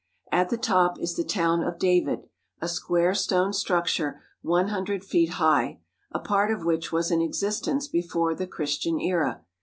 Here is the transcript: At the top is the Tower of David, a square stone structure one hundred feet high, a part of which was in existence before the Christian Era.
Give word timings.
At 0.31 0.49
the 0.49 0.57
top 0.57 0.99
is 0.99 1.13
the 1.15 1.23
Tower 1.23 1.63
of 1.63 1.77
David, 1.77 2.27
a 2.59 2.67
square 2.67 3.13
stone 3.13 3.53
structure 3.53 4.19
one 4.41 4.69
hundred 4.69 5.05
feet 5.05 5.33
high, 5.33 5.79
a 6.11 6.17
part 6.17 6.49
of 6.49 6.65
which 6.65 6.91
was 6.91 7.11
in 7.11 7.21
existence 7.21 7.87
before 7.87 8.33
the 8.33 8.47
Christian 8.47 8.99
Era. 8.99 9.43